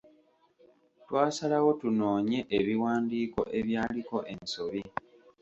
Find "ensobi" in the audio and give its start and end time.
4.33-4.81